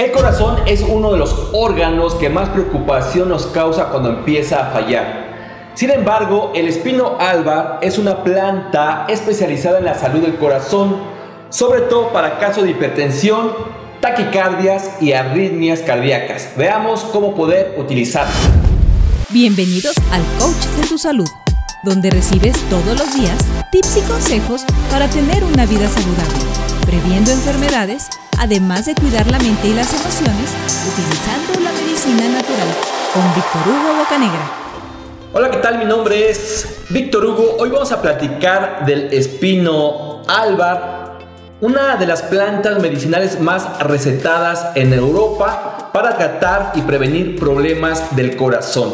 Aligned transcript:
El 0.00 0.12
corazón 0.12 0.56
es 0.64 0.80
uno 0.80 1.12
de 1.12 1.18
los 1.18 1.50
órganos 1.52 2.14
que 2.14 2.30
más 2.30 2.48
preocupación 2.48 3.28
nos 3.28 3.44
causa 3.48 3.90
cuando 3.90 4.08
empieza 4.08 4.60
a 4.60 4.70
fallar. 4.70 5.72
Sin 5.74 5.90
embargo, 5.90 6.52
el 6.54 6.68
espino 6.68 7.18
alba 7.20 7.78
es 7.82 7.98
una 7.98 8.24
planta 8.24 9.04
especializada 9.10 9.76
en 9.76 9.84
la 9.84 9.94
salud 9.94 10.22
del 10.22 10.36
corazón, 10.36 10.96
sobre 11.50 11.82
todo 11.82 12.14
para 12.14 12.38
casos 12.38 12.64
de 12.64 12.70
hipertensión, 12.70 13.52
taquicardias 14.00 14.90
y 15.02 15.12
arritmias 15.12 15.80
cardíacas. 15.80 16.48
Veamos 16.56 17.02
cómo 17.12 17.34
poder 17.34 17.74
utilizarla. 17.76 18.32
Bienvenidos 19.28 19.92
al 20.12 20.22
Coach 20.38 20.80
de 20.80 20.88
tu 20.88 20.96
Salud, 20.96 21.28
donde 21.84 22.08
recibes 22.08 22.56
todos 22.70 22.98
los 22.98 23.14
días 23.14 23.36
tips 23.70 23.98
y 23.98 24.00
consejos 24.08 24.64
para 24.90 25.08
tener 25.08 25.44
una 25.44 25.66
vida 25.66 25.88
saludable, 25.88 26.69
previendo 26.86 27.30
enfermedades 27.30 28.08
además 28.38 28.86
de 28.86 28.94
cuidar 28.94 29.26
la 29.30 29.38
mente 29.38 29.68
y 29.68 29.74
las 29.74 29.92
emociones 29.92 30.50
utilizando 30.88 31.60
la 31.62 31.72
medicina 31.72 32.28
natural 32.28 32.68
con 33.12 33.34
Víctor 33.34 33.62
Hugo 33.66 33.98
Bocanegra. 33.98 34.50
Hola, 35.32 35.50
¿qué 35.50 35.58
tal? 35.58 35.78
Mi 35.78 35.84
nombre 35.84 36.30
es 36.30 36.80
Víctor 36.88 37.24
Hugo. 37.26 37.56
Hoy 37.58 37.70
vamos 37.70 37.92
a 37.92 38.00
platicar 38.00 38.84
del 38.86 39.12
espino 39.12 40.22
álvar, 40.26 41.18
una 41.60 41.96
de 41.96 42.06
las 42.06 42.22
plantas 42.22 42.80
medicinales 42.80 43.38
más 43.40 43.78
recetadas 43.80 44.74
en 44.74 44.92
Europa 44.92 45.90
para 45.92 46.16
tratar 46.16 46.72
y 46.74 46.82
prevenir 46.82 47.38
problemas 47.38 48.16
del 48.16 48.36
corazón. 48.36 48.92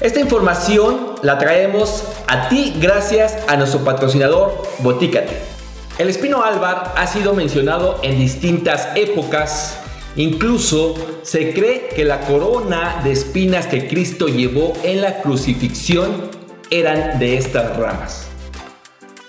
Esta 0.00 0.18
información 0.18 1.14
la 1.22 1.38
traemos 1.38 2.04
a 2.26 2.48
ti 2.48 2.74
gracias 2.80 3.36
a 3.46 3.56
nuestro 3.56 3.84
patrocinador 3.84 4.62
Botícate. 4.78 5.61
El 5.98 6.08
espino 6.08 6.42
álvar 6.42 6.94
ha 6.96 7.06
sido 7.06 7.34
mencionado 7.34 8.00
en 8.02 8.18
distintas 8.18 8.88
épocas. 8.96 9.78
Incluso 10.16 10.94
se 11.22 11.52
cree 11.52 11.88
que 11.94 12.04
la 12.04 12.20
corona 12.20 13.00
de 13.04 13.12
espinas 13.12 13.66
que 13.66 13.88
Cristo 13.88 14.26
llevó 14.26 14.72
en 14.84 15.02
la 15.02 15.20
crucifixión 15.20 16.30
eran 16.70 17.18
de 17.18 17.36
estas 17.36 17.76
ramas. 17.76 18.26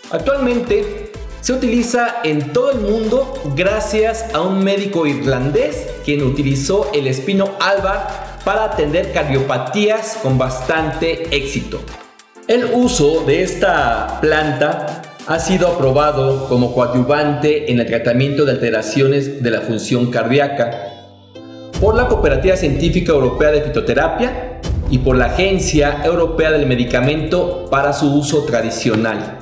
Actualmente 0.10 1.12
se 1.42 1.52
utiliza 1.52 2.22
en 2.24 2.54
todo 2.54 2.72
el 2.72 2.80
mundo 2.80 3.42
gracias 3.56 4.34
a 4.34 4.40
un 4.40 4.64
médico 4.64 5.06
irlandés 5.06 5.88
quien 6.06 6.24
utilizó 6.24 6.90
el 6.94 7.08
espino 7.08 7.52
álvar 7.60 8.40
para 8.46 8.66
atender 8.66 9.12
cardiopatías 9.12 10.20
con 10.24 10.38
bastante 10.38 11.36
éxito. 11.36 11.82
El 12.48 12.66
uso 12.74 13.24
de 13.26 13.44
esta 13.44 14.20
planta 14.22 15.13
ha 15.28 15.40
sido 15.40 15.68
aprobado 15.70 16.48
como 16.50 16.74
coadyuvante 16.74 17.72
en 17.72 17.80
el 17.80 17.86
tratamiento 17.86 18.44
de 18.44 18.52
alteraciones 18.52 19.42
de 19.42 19.52
la 19.52 19.62
función 19.62 20.12
cardíaca 20.12 20.72
por 21.80 21.96
la 21.96 22.08
Cooperativa 22.08 22.58
Científica 22.58 23.14
Europea 23.14 23.52
de 23.52 23.62
Fitoterapia 23.62 24.60
y 24.90 24.98
por 24.98 25.16
la 25.16 25.26
Agencia 25.26 26.02
Europea 26.04 26.52
del 26.52 26.66
Medicamento 26.66 27.68
para 27.72 27.94
su 27.94 28.14
uso 28.14 28.44
tradicional. 28.44 29.40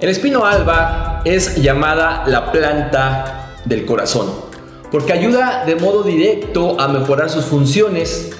El 0.00 0.08
espino 0.08 0.44
alba 0.44 1.22
es 1.24 1.62
llamada 1.62 2.24
la 2.26 2.50
planta 2.50 3.52
del 3.64 3.86
corazón 3.86 4.26
porque 4.90 5.12
ayuda 5.12 5.64
de 5.64 5.76
modo 5.76 6.02
directo 6.02 6.80
a 6.80 6.88
mejorar 6.88 7.30
sus 7.30 7.44
funciones. 7.44 8.30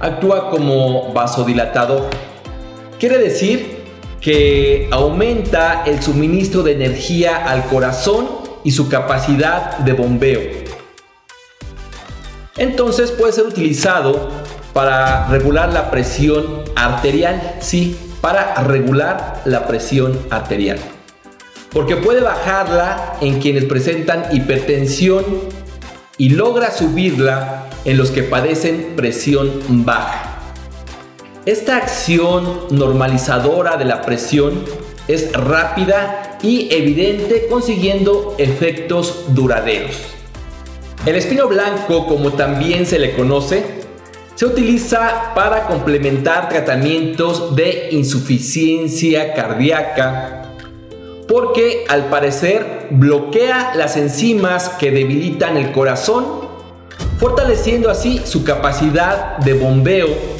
Actúa 0.00 0.50
como 0.50 1.12
vasodilatador. 1.12 2.08
Quiere 2.98 3.18
decir 3.18 3.81
que 4.22 4.88
aumenta 4.92 5.82
el 5.84 6.00
suministro 6.00 6.62
de 6.62 6.72
energía 6.72 7.44
al 7.44 7.66
corazón 7.66 8.28
y 8.62 8.70
su 8.70 8.88
capacidad 8.88 9.78
de 9.78 9.92
bombeo. 9.92 10.40
Entonces 12.56 13.10
puede 13.10 13.32
ser 13.32 13.46
utilizado 13.46 14.30
para 14.72 15.26
regular 15.26 15.72
la 15.72 15.90
presión 15.90 16.62
arterial, 16.76 17.56
sí, 17.60 17.96
para 18.20 18.54
regular 18.62 19.42
la 19.44 19.66
presión 19.66 20.16
arterial. 20.30 20.78
Porque 21.72 21.96
puede 21.96 22.20
bajarla 22.20 23.14
en 23.20 23.40
quienes 23.40 23.64
presentan 23.64 24.26
hipertensión 24.32 25.24
y 26.16 26.28
logra 26.28 26.70
subirla 26.70 27.64
en 27.84 27.96
los 27.96 28.12
que 28.12 28.22
padecen 28.22 28.92
presión 28.94 29.50
baja. 29.84 30.31
Esta 31.44 31.76
acción 31.76 32.68
normalizadora 32.70 33.76
de 33.76 33.84
la 33.84 34.02
presión 34.02 34.64
es 35.08 35.32
rápida 35.32 36.38
y 36.40 36.72
evidente 36.72 37.48
consiguiendo 37.50 38.36
efectos 38.38 39.24
duraderos. 39.34 39.96
El 41.04 41.16
espino 41.16 41.48
blanco, 41.48 42.06
como 42.06 42.34
también 42.34 42.86
se 42.86 43.00
le 43.00 43.16
conoce, 43.16 43.64
se 44.36 44.46
utiliza 44.46 45.32
para 45.34 45.66
complementar 45.66 46.48
tratamientos 46.48 47.56
de 47.56 47.88
insuficiencia 47.90 49.34
cardíaca 49.34 50.54
porque 51.26 51.86
al 51.88 52.04
parecer 52.08 52.86
bloquea 52.90 53.72
las 53.74 53.96
enzimas 53.96 54.68
que 54.78 54.92
debilitan 54.92 55.56
el 55.56 55.72
corazón, 55.72 56.24
fortaleciendo 57.18 57.90
así 57.90 58.20
su 58.24 58.44
capacidad 58.44 59.38
de 59.38 59.54
bombeo 59.54 60.31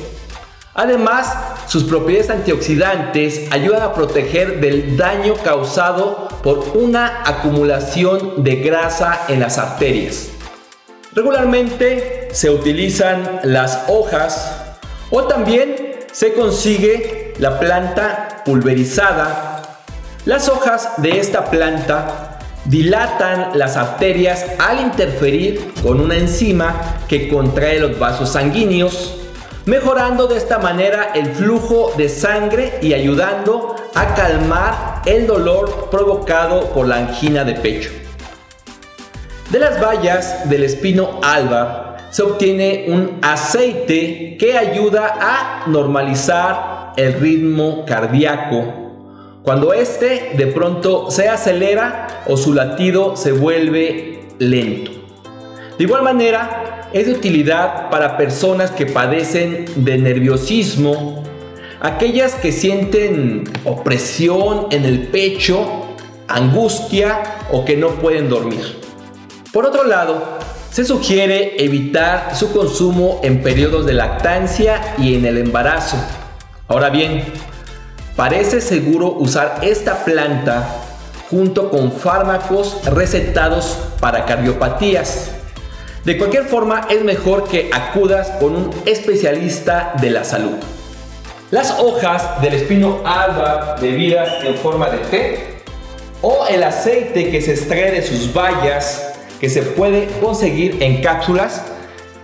Además, 0.74 1.34
sus 1.66 1.84
propiedades 1.84 2.30
antioxidantes 2.30 3.52
ayudan 3.52 3.82
a 3.82 3.92
proteger 3.92 4.60
del 4.60 4.96
daño 4.96 5.34
causado 5.44 6.28
por 6.42 6.70
una 6.74 7.22
acumulación 7.26 8.42
de 8.42 8.56
grasa 8.56 9.26
en 9.28 9.40
las 9.40 9.58
arterias. 9.58 10.30
Regularmente 11.14 12.28
se 12.32 12.48
utilizan 12.48 13.40
las 13.42 13.84
hojas 13.88 14.54
o 15.10 15.24
también 15.24 15.98
se 16.10 16.32
consigue 16.32 17.34
la 17.38 17.60
planta 17.60 18.42
pulverizada. 18.46 19.62
Las 20.24 20.48
hojas 20.48 20.88
de 20.96 21.18
esta 21.18 21.50
planta 21.50 22.38
dilatan 22.64 23.58
las 23.58 23.76
arterias 23.76 24.46
al 24.58 24.80
interferir 24.80 25.74
con 25.82 26.00
una 26.00 26.16
enzima 26.16 26.98
que 27.08 27.28
contrae 27.28 27.78
los 27.78 27.98
vasos 27.98 28.32
sanguíneos 28.32 29.21
mejorando 29.66 30.26
de 30.26 30.36
esta 30.36 30.58
manera 30.58 31.12
el 31.14 31.26
flujo 31.26 31.92
de 31.96 32.08
sangre 32.08 32.78
y 32.82 32.94
ayudando 32.94 33.76
a 33.94 34.14
calmar 34.14 35.02
el 35.06 35.26
dolor 35.26 35.88
provocado 35.90 36.70
por 36.70 36.88
la 36.88 36.96
angina 36.96 37.44
de 37.44 37.54
pecho. 37.54 37.90
De 39.50 39.58
las 39.58 39.80
bayas 39.80 40.48
del 40.48 40.64
espino 40.64 41.20
alba 41.22 41.96
se 42.10 42.22
obtiene 42.22 42.86
un 42.88 43.18
aceite 43.22 44.36
que 44.38 44.56
ayuda 44.56 45.16
a 45.20 45.64
normalizar 45.68 46.92
el 46.96 47.14
ritmo 47.14 47.84
cardíaco. 47.86 48.64
Cuando 49.42 49.72
este 49.72 50.32
de 50.36 50.46
pronto 50.48 51.10
se 51.10 51.28
acelera 51.28 52.22
o 52.26 52.36
su 52.36 52.54
latido 52.54 53.16
se 53.16 53.32
vuelve 53.32 54.20
lento. 54.38 54.90
De 55.78 55.84
igual 55.84 56.02
manera, 56.02 56.81
es 56.92 57.06
de 57.06 57.12
utilidad 57.12 57.90
para 57.90 58.16
personas 58.16 58.70
que 58.70 58.86
padecen 58.86 59.64
de 59.76 59.98
nerviosismo, 59.98 61.22
aquellas 61.80 62.34
que 62.34 62.52
sienten 62.52 63.44
opresión 63.64 64.66
en 64.70 64.84
el 64.84 65.08
pecho, 65.08 65.66
angustia 66.28 67.38
o 67.50 67.64
que 67.64 67.76
no 67.76 67.88
pueden 67.90 68.28
dormir. 68.28 68.78
Por 69.52 69.66
otro 69.66 69.84
lado, 69.84 70.38
se 70.70 70.84
sugiere 70.84 71.62
evitar 71.62 72.34
su 72.34 72.52
consumo 72.52 73.20
en 73.22 73.42
periodos 73.42 73.84
de 73.84 73.92
lactancia 73.94 74.94
y 74.98 75.14
en 75.16 75.26
el 75.26 75.38
embarazo. 75.38 75.96
Ahora 76.68 76.88
bien, 76.88 77.24
parece 78.16 78.60
seguro 78.60 79.12
usar 79.12 79.60
esta 79.62 80.04
planta 80.04 80.76
junto 81.30 81.70
con 81.70 81.92
fármacos 81.92 82.84
recetados 82.86 83.78
para 84.00 84.24
cardiopatías 84.24 85.31
de 86.04 86.18
cualquier 86.18 86.46
forma, 86.46 86.88
es 86.90 87.04
mejor 87.04 87.48
que 87.48 87.70
acudas 87.72 88.30
con 88.40 88.56
un 88.56 88.70
especialista 88.86 89.94
de 90.00 90.10
la 90.10 90.24
salud. 90.24 90.56
Las 91.52 91.78
hojas 91.78 92.40
del 92.42 92.54
espino 92.54 93.02
alba 93.04 93.76
bebidas 93.80 94.42
en 94.42 94.56
forma 94.56 94.88
de 94.88 94.98
té 94.98 95.62
o 96.20 96.46
el 96.46 96.64
aceite 96.64 97.30
que 97.30 97.40
se 97.40 97.52
extrae 97.52 97.92
de 97.92 98.02
sus 98.02 98.32
bayas 98.32 99.12
que 99.40 99.48
se 99.48 99.62
puede 99.62 100.08
conseguir 100.20 100.82
en 100.82 101.02
cápsulas 101.02 101.62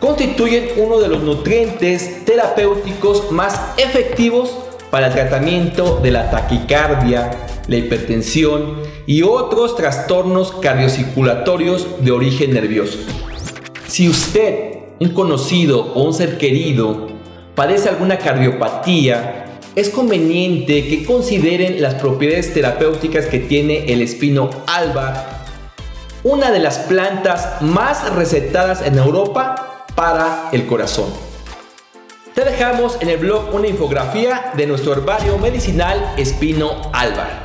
constituyen 0.00 0.70
uno 0.76 0.98
de 0.98 1.08
los 1.08 1.22
nutrientes 1.22 2.24
terapéuticos 2.24 3.30
más 3.30 3.60
efectivos 3.76 4.56
para 4.90 5.08
el 5.08 5.12
tratamiento 5.12 6.00
de 6.02 6.10
la 6.10 6.30
taquicardia, 6.30 7.30
la 7.66 7.76
hipertensión 7.76 8.78
y 9.06 9.22
otros 9.22 9.76
trastornos 9.76 10.52
cardiocirculatorios 10.52 12.02
de 12.04 12.12
origen 12.12 12.54
nervioso. 12.54 12.98
Si 13.88 14.06
usted, 14.06 14.80
un 15.00 15.14
conocido 15.14 15.80
o 15.94 16.02
un 16.02 16.12
ser 16.12 16.36
querido, 16.36 17.06
padece 17.54 17.88
alguna 17.88 18.18
cardiopatía, 18.18 19.46
es 19.74 19.88
conveniente 19.88 20.86
que 20.86 21.06
consideren 21.06 21.80
las 21.80 21.94
propiedades 21.94 22.52
terapéuticas 22.52 23.24
que 23.26 23.38
tiene 23.38 23.90
el 23.90 24.02
espino 24.02 24.50
alba. 24.66 25.34
una 26.22 26.50
de 26.50 26.58
las 26.58 26.80
plantas 26.80 27.62
más 27.62 28.12
recetadas 28.14 28.82
en 28.82 28.98
Europa 28.98 29.86
para 29.94 30.50
el 30.52 30.66
corazón. 30.66 31.06
Te 32.34 32.44
dejamos 32.44 32.98
en 33.00 33.08
el 33.08 33.18
blog 33.18 33.54
una 33.54 33.68
infografía 33.68 34.52
de 34.54 34.66
nuestro 34.66 34.92
herbario 34.92 35.38
medicinal 35.38 36.12
Espino 36.18 36.90
Álvar. 36.92 37.44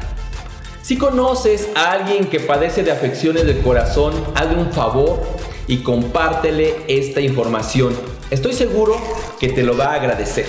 Si 0.81 0.97
conoces 0.97 1.69
a 1.75 1.91
alguien 1.91 2.25
que 2.25 2.41
padece 2.41 2.83
de 2.83 2.91
afecciones 2.91 3.45
del 3.45 3.61
corazón, 3.61 4.13
hazle 4.35 4.57
un 4.57 4.71
favor 4.73 5.21
y 5.67 5.77
compártele 5.77 6.75
esta 6.87 7.21
información. 7.21 7.93
Estoy 8.29 8.53
seguro 8.53 8.95
que 9.39 9.49
te 9.49 9.63
lo 9.63 9.75
va 9.77 9.87
a 9.87 9.95
agradecer. 9.95 10.45